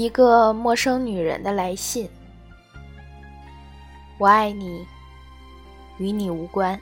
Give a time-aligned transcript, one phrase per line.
[0.00, 2.08] 一个陌生女人的来信。
[4.16, 4.86] 我爱你，
[5.98, 6.80] 与你无关。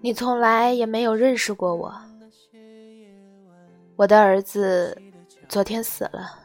[0.00, 1.94] 你从来也没有认识过我。
[3.94, 5.00] 我的儿子
[5.48, 6.36] 昨天死了。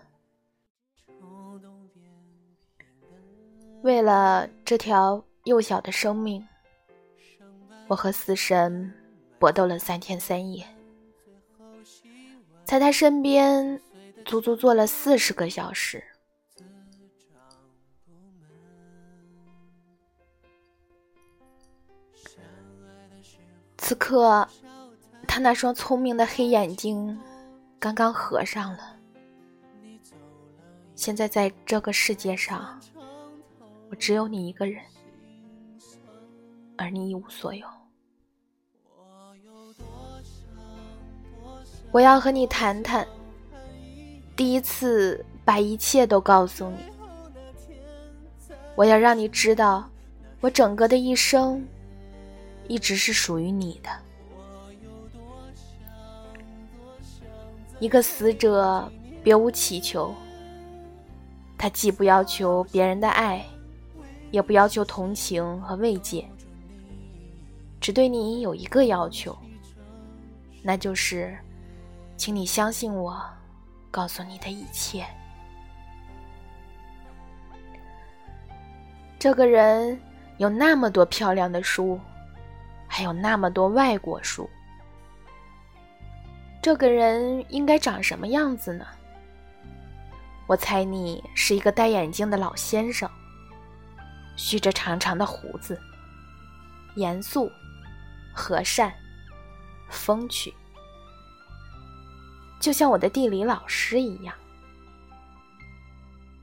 [3.82, 6.46] 为了这条幼小的生命，
[7.88, 8.94] 我和死神
[9.40, 10.64] 搏斗了三天三夜。
[12.66, 13.80] 在他身边，
[14.26, 16.04] 足足坐了四十个小时。
[23.78, 24.48] 此刻，
[25.28, 27.18] 他那双聪明的黑眼睛
[27.80, 28.98] 刚刚合上了。
[30.96, 32.82] 现在，在这个世界上，
[33.92, 34.84] 我只有你一个人，
[36.78, 37.68] 而你一无所有。
[41.96, 43.08] 我要和你谈谈，
[44.36, 46.78] 第一次把一切都告诉你。
[48.76, 49.90] 我要让你知道，
[50.42, 51.66] 我整个的一生
[52.68, 53.90] 一直是属于你的。
[57.80, 58.92] 一个死者
[59.24, 60.14] 别无祈求，
[61.58, 63.46] 他既不要求别人的爱，
[64.32, 66.28] 也不要求同情和慰藉，
[67.80, 69.34] 只对你有一个要求，
[70.62, 71.34] 那就是。
[72.18, 73.22] 请你相信我，
[73.92, 75.06] 告诉你的一切。
[79.20, 80.00] 这个人
[80.38, 82.00] 有那么多漂亮的书，
[82.88, 84.50] 还有那么多外国书。
[86.62, 88.86] 这个人应该长什么样子呢？
[90.48, 93.10] 我猜你是一个戴眼镜的老先生，
[94.36, 95.80] 蓄着长长的胡子，
[96.96, 97.52] 严肃、
[98.34, 98.94] 和善、
[99.90, 100.54] 风趣。
[102.66, 104.34] 就像我的地理老师一样，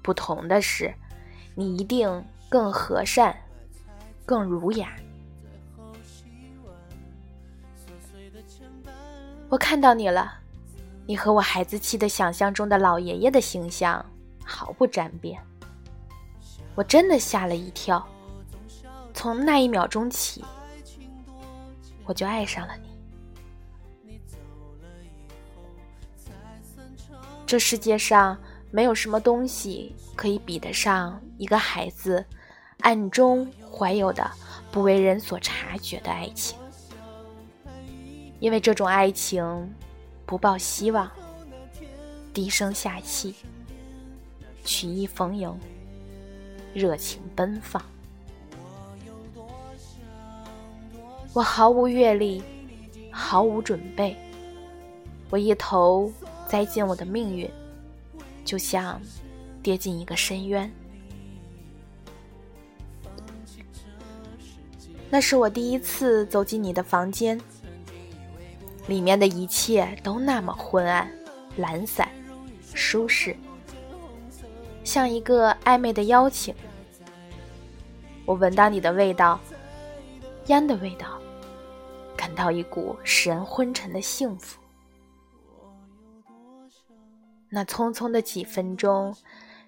[0.03, 0.95] 不同的是，
[1.57, 3.37] 你一定更和善，
[4.25, 4.95] 更儒雅。
[9.49, 10.33] 我看到你了，
[11.09, 14.07] 你和我孩子气的想象中的老爷爷的形象
[14.45, 15.37] 毫不沾边。
[16.77, 18.07] 我真的吓了一跳，
[19.13, 20.45] 从那一秒钟起，
[22.05, 22.92] 我就爱上了你。
[27.53, 28.35] 这世界上
[28.71, 32.25] 没有什么东西可以比得上一个孩子
[32.81, 34.27] 暗中怀有的
[34.71, 36.57] 不为人所察觉的爱情，
[38.41, 39.71] 因为这种爱情
[40.25, 41.11] 不抱希望，
[42.33, 43.35] 低声下气，
[44.65, 45.55] 曲意逢迎，
[46.73, 47.83] 热情奔放。
[51.35, 52.43] 我毫无阅历，
[53.11, 54.17] 毫无准备，
[55.29, 56.11] 我一头。
[56.53, 57.51] 栽进我的命运，
[58.45, 59.01] 就像
[59.63, 60.71] 跌进一个深渊。
[65.09, 67.41] 那是我第一次走进你的房间，
[68.87, 71.11] 里面的一切都那么昏暗、
[71.57, 72.07] 懒散、
[72.75, 73.35] 舒适，
[74.85, 76.55] 像一个暧昧的邀请。
[78.27, 79.41] 我闻到你的味道，
[80.49, 81.19] 烟的味道，
[82.15, 84.62] 感到一股使人昏沉的幸福。
[87.55, 89.15] 那匆匆的几分钟，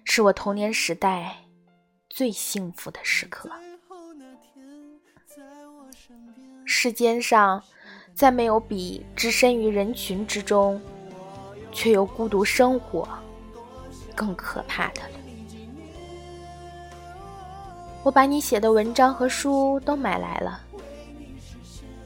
[0.03, 1.35] 是我童年时代
[2.09, 3.47] 最幸福的时刻。
[6.65, 7.63] 世间上，
[8.15, 10.81] 再没有比置身于人群之中，
[11.71, 13.07] 却又孤独生活
[14.15, 15.19] 更可怕的了。
[18.01, 20.59] 我把你写的文章和书都买来了，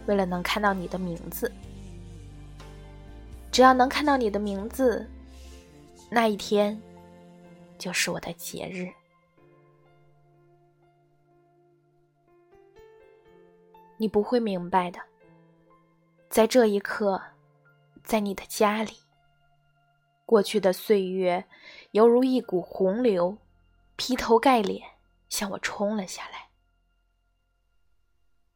[0.07, 1.49] 为了能看到你的名字。
[3.49, 5.09] 只要能看到你的名字。
[6.11, 6.81] 那一天，
[7.77, 8.91] 就是我的节日。
[13.97, 14.99] 你不会明白的，
[16.29, 17.21] 在这一刻，
[18.03, 18.93] 在你的家里，
[20.25, 21.45] 过去的岁月
[21.91, 23.37] 犹如一股洪流，
[23.95, 24.89] 劈头盖脸
[25.27, 26.49] 向我冲了下来。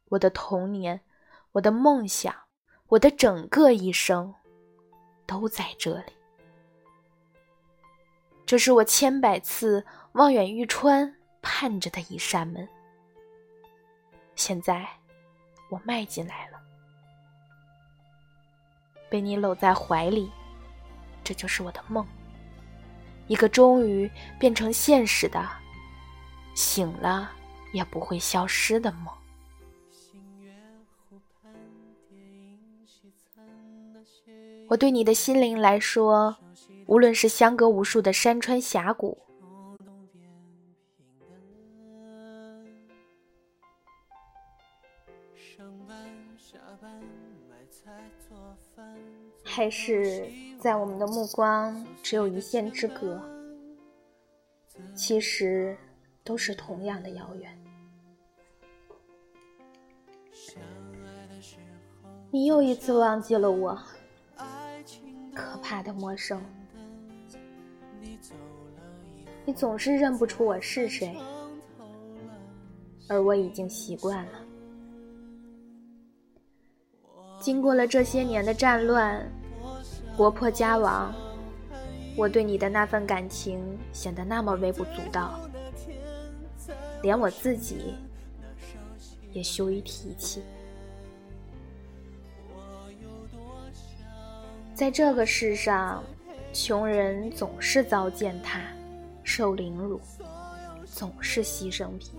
[0.06, 1.00] 我的童年，
[1.52, 2.34] 我的梦想，
[2.88, 4.34] 我的整个一生，
[5.24, 6.12] 都在这里。
[8.46, 12.68] 这是我千百次望眼欲穿盼着的一扇门，
[14.36, 14.86] 现在
[15.70, 16.60] 我迈进来了，
[19.08, 20.30] 被你搂在怀里，
[21.24, 22.06] 这就是我的梦，
[23.26, 25.48] 一个终于变成现实的，
[26.54, 27.32] 醒了
[27.72, 29.12] 也不会消失的梦。
[34.68, 36.36] 我对你的心灵来说，
[36.86, 39.18] 无论是相隔无数的山川峡谷，
[49.42, 50.28] 还是
[50.58, 53.20] 在我们的目光只有一线之隔，
[54.94, 55.76] 其实
[56.22, 57.58] 都是同样的遥远。
[62.30, 63.78] 你又一次忘记了我，
[65.34, 66.42] 可怕的陌生。
[69.46, 71.14] 你总是认不出我是谁，
[73.08, 74.32] 而我已经习惯了。
[77.38, 79.30] 经过了这些年的战乱、
[80.16, 81.14] 国破家亡，
[82.16, 83.60] 我对你的那份感情
[83.92, 85.38] 显得那么微不足道，
[87.02, 87.94] 连我自己
[89.30, 90.42] 也羞于提起。
[94.74, 96.02] 在这个世上，
[96.50, 98.62] 穷人总是遭践踏、
[99.24, 100.00] 受凌辱，
[100.84, 102.12] 总是牺牲品。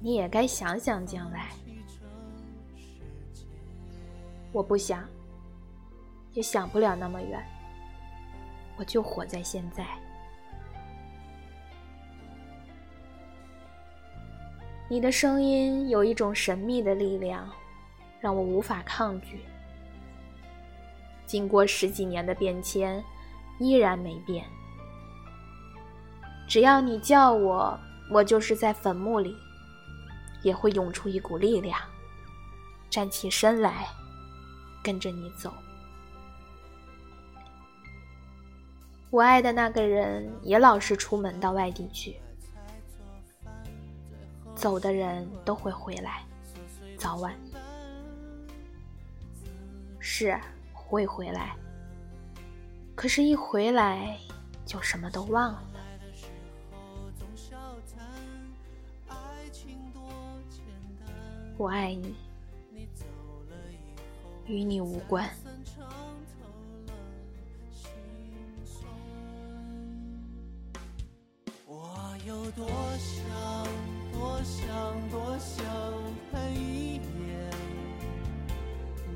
[0.00, 1.48] 你也该想想将来。
[4.52, 5.08] 我不想，
[6.34, 7.42] 也想不了那么远。
[8.76, 9.86] 我就活在现在。
[14.88, 17.50] 你的声音有一种神秘的力量。
[18.20, 19.40] 让我无法抗拒。
[21.24, 23.02] 经过十几年的变迁，
[23.60, 24.44] 依然没变。
[26.48, 27.78] 只要你叫我，
[28.10, 29.36] 我就是在坟墓里，
[30.42, 31.78] 也会涌出一股力量，
[32.90, 33.86] 站起身来，
[34.82, 35.52] 跟着你走。
[39.10, 42.16] 我爱的那个人也老是出门到外地去，
[44.54, 46.24] 走的人都会回来，
[46.98, 47.32] 早晚。
[49.98, 50.36] 是
[50.72, 51.54] 会回来，
[53.00, 54.18] 可是，一回来
[54.66, 55.62] 就什么都忘了。
[61.56, 62.14] 我爱你，
[64.44, 65.26] 与你无关。
[71.66, 72.68] 我有多
[72.98, 73.24] 想，
[74.12, 75.64] 多想，多想
[76.30, 77.00] 看一眼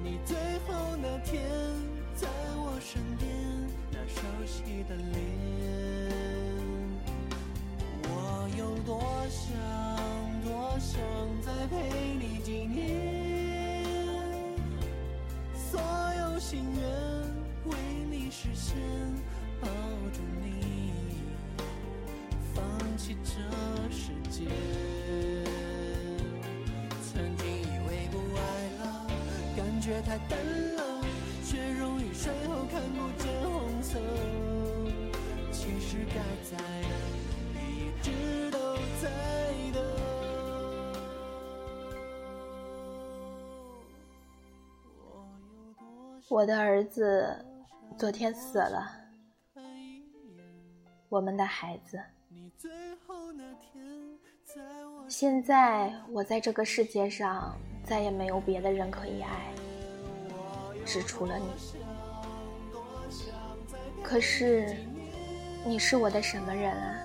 [0.03, 0.97] 你最后。
[0.97, 1.43] 那天，
[2.15, 2.27] 在
[2.57, 3.29] 我身边，
[4.09, 5.15] 熟悉的脸，
[8.03, 9.57] 我有多想，
[10.43, 11.01] 多想
[11.43, 11.75] 再陪
[12.19, 12.83] 你几年，
[15.55, 16.83] 所有心愿
[17.65, 17.77] 为
[18.11, 18.77] 你实现，
[19.61, 19.69] 抱
[20.13, 20.93] 住你，
[22.55, 22.63] 放
[22.97, 23.31] 弃这
[23.91, 24.45] 世界。
[27.13, 28.41] 曾经以为不爱
[28.85, 28.85] 了，
[29.57, 30.39] 感觉太淡
[30.77, 30.83] 了。
[32.17, 33.29] 最后看不见
[33.95, 34.01] 红色，
[35.53, 36.89] 其实该在的
[37.63, 38.59] 一直都
[39.01, 39.09] 在
[39.73, 39.79] 的。
[46.29, 47.47] 我的儿子
[47.97, 48.91] 昨天死了，
[51.09, 52.03] 我们的孩子。
[55.09, 59.55] 现在我在这个世界上再也没有别的人可以爱，
[60.85, 61.45] 只除了你。
[64.05, 64.77] 可是，
[65.65, 67.03] 你是我的什么人啊？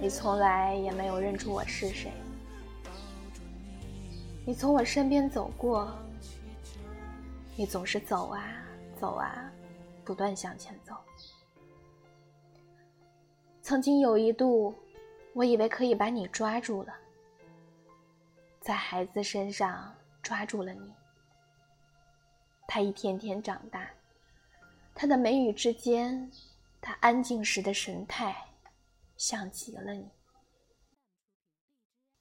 [0.00, 2.12] 你从来也没有认出我是谁。
[4.44, 5.96] 你从我身边走过，
[7.56, 8.60] 你总是走啊
[9.00, 9.50] 走啊，
[10.04, 10.94] 不断向前走。
[13.62, 14.74] 曾经有一度，
[15.32, 16.92] 我以为可以把你抓住了，
[18.60, 20.92] 在孩子身上抓住了你，
[22.66, 23.88] 他一天天长大。
[25.00, 26.28] 他的眉宇之间，
[26.80, 28.34] 他安静时的神态，
[29.16, 30.10] 像极了你。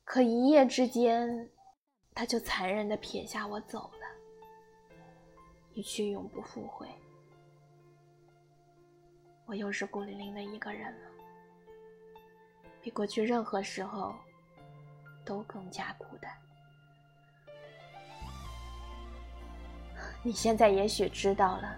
[0.04, 1.50] 可一夜之间，
[2.14, 4.06] 他就残忍的撇下我走了，
[5.74, 6.88] 一去永不复回。
[9.48, 11.10] 我又是孤零零的一个人了，
[12.80, 14.14] 比过去任何时候
[15.26, 16.32] 都更加孤单。
[20.22, 21.76] 你现在也许知道了。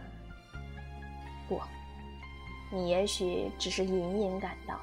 [1.50, 1.60] 不，
[2.72, 4.80] 你也许只是隐隐感到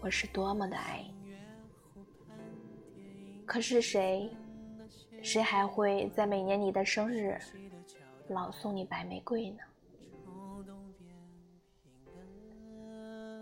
[0.00, 1.36] 我是多么的爱你。
[3.44, 4.30] 可是谁，
[5.22, 7.38] 谁还会在每年你的生日
[8.28, 9.58] 老送你白玫瑰呢？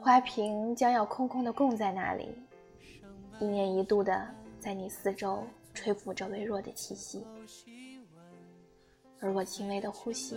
[0.02, 2.34] 花瓶将要空空的供在那里，
[3.38, 4.26] 一年一度的
[4.58, 7.24] 在你四周吹拂着微弱的气息，
[9.20, 10.36] 而我轻微的呼吸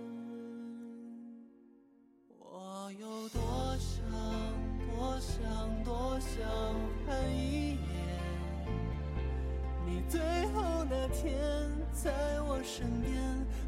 [12.63, 13.13] 身边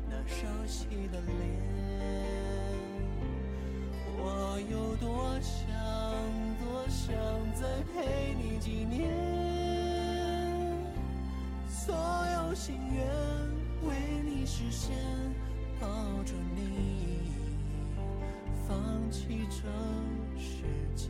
[0.07, 1.33] 那熟悉的脸
[4.17, 5.67] 我有多想
[6.59, 7.13] 多想
[7.53, 9.53] 再陪你几年。
[11.67, 13.05] 所有心愿
[13.89, 14.95] 为你实现
[15.81, 15.87] 抱
[16.23, 17.19] 着你
[18.67, 18.77] 放
[19.11, 19.67] 弃这
[20.39, 20.63] 世
[20.95, 21.09] 界